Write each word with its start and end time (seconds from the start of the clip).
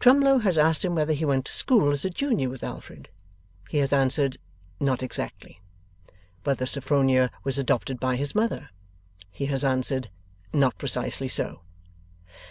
Twemlow 0.00 0.38
has 0.38 0.56
asked 0.56 0.86
him 0.86 0.94
whether 0.94 1.12
he 1.12 1.26
went 1.26 1.44
to 1.44 1.52
school 1.52 1.92
as 1.92 2.06
a 2.06 2.08
junior 2.08 2.48
with 2.48 2.64
Alfred? 2.64 3.10
He 3.68 3.76
has 3.76 3.92
answered, 3.92 4.38
'Not 4.80 5.02
exactly.' 5.02 5.60
Whether 6.44 6.64
Sophronia 6.64 7.30
was 7.44 7.58
adopted 7.58 8.00
by 8.00 8.16
his 8.16 8.34
mother? 8.34 8.70
He 9.30 9.44
has 9.52 9.64
answered, 9.66 10.08
'Not 10.50 10.78
precisely 10.78 11.28
so. 11.28 11.60